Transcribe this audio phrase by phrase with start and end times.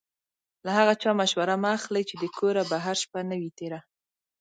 [0.65, 3.79] له هغه چا مشوره مه اخلئ چې د کوره بهر شپه نه وي تېره.